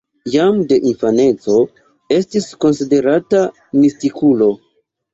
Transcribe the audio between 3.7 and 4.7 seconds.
mistikulo.